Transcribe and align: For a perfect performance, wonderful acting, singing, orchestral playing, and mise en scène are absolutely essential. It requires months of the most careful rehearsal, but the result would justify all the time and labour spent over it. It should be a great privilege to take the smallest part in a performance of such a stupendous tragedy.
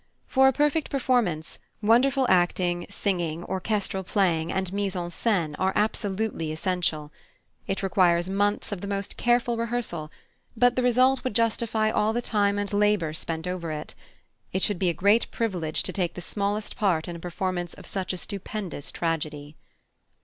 For 0.25 0.47
a 0.47 0.51
perfect 0.51 0.89
performance, 0.89 1.59
wonderful 1.79 2.25
acting, 2.27 2.87
singing, 2.89 3.43
orchestral 3.43 4.01
playing, 4.03 4.51
and 4.51 4.73
mise 4.73 4.95
en 4.95 5.09
scène 5.11 5.53
are 5.59 5.73
absolutely 5.75 6.51
essential. 6.51 7.11
It 7.67 7.83
requires 7.83 8.27
months 8.27 8.71
of 8.71 8.81
the 8.81 8.87
most 8.87 9.15
careful 9.15 9.57
rehearsal, 9.57 10.09
but 10.57 10.75
the 10.75 10.81
result 10.81 11.23
would 11.23 11.35
justify 11.35 11.91
all 11.91 12.13
the 12.13 12.19
time 12.23 12.57
and 12.57 12.73
labour 12.73 13.13
spent 13.13 13.45
over 13.45 13.71
it. 13.71 13.93
It 14.51 14.63
should 14.63 14.79
be 14.79 14.89
a 14.89 14.93
great 14.95 15.29
privilege 15.29 15.83
to 15.83 15.93
take 15.93 16.15
the 16.15 16.21
smallest 16.21 16.75
part 16.75 17.07
in 17.07 17.15
a 17.15 17.19
performance 17.19 17.75
of 17.75 17.85
such 17.85 18.11
a 18.11 18.17
stupendous 18.17 18.91
tragedy. 18.91 19.55